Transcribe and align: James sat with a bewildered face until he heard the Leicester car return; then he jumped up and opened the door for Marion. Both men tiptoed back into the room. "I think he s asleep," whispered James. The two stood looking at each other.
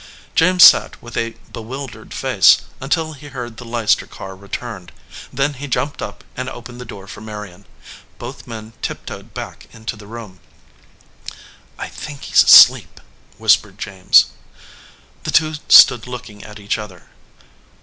James 0.33 0.63
sat 0.63 0.99
with 0.99 1.15
a 1.15 1.35
bewildered 1.53 2.11
face 2.11 2.61
until 2.81 3.13
he 3.13 3.27
heard 3.27 3.57
the 3.57 3.63
Leicester 3.65 4.07
car 4.07 4.35
return; 4.35 4.89
then 5.31 5.53
he 5.53 5.67
jumped 5.67 6.01
up 6.01 6.23
and 6.35 6.49
opened 6.49 6.81
the 6.81 6.85
door 6.85 7.05
for 7.05 7.21
Marion. 7.21 7.67
Both 8.17 8.47
men 8.47 8.73
tiptoed 8.81 9.35
back 9.35 9.67
into 9.71 9.95
the 9.95 10.07
room. 10.07 10.39
"I 11.77 11.87
think 11.87 12.23
he 12.23 12.33
s 12.33 12.41
asleep," 12.43 12.99
whispered 13.37 13.77
James. 13.77 14.31
The 15.21 15.29
two 15.29 15.53
stood 15.69 16.07
looking 16.07 16.43
at 16.43 16.59
each 16.59 16.79
other. 16.79 17.11